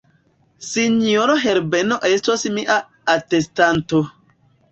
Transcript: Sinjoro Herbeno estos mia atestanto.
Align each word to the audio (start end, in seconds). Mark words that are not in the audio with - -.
Sinjoro 0.67 1.35
Herbeno 1.43 1.99
estos 2.09 2.45
mia 2.55 2.79
atestanto. 3.17 4.01